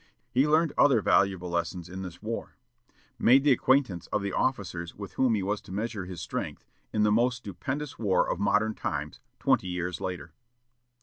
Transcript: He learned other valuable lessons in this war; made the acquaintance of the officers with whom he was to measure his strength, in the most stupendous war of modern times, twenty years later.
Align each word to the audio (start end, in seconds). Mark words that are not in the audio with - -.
He 0.31 0.47
learned 0.47 0.73
other 0.79 0.99
valuable 0.99 1.51
lessons 1.51 1.87
in 1.87 2.01
this 2.01 2.23
war; 2.23 2.55
made 3.19 3.43
the 3.43 3.51
acquaintance 3.51 4.07
of 4.07 4.23
the 4.23 4.31
officers 4.33 4.95
with 4.95 5.13
whom 5.13 5.35
he 5.35 5.43
was 5.43 5.61
to 5.61 5.71
measure 5.71 6.05
his 6.05 6.19
strength, 6.19 6.65
in 6.91 7.03
the 7.03 7.11
most 7.11 7.37
stupendous 7.37 7.99
war 7.99 8.27
of 8.27 8.39
modern 8.39 8.73
times, 8.73 9.19
twenty 9.37 9.67
years 9.67 10.01
later. 10.01 10.33